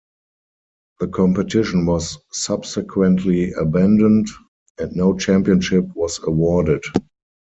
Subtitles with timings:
[0.99, 4.29] The competition was subsequently abandoned
[4.79, 6.81] and no championship was awarded.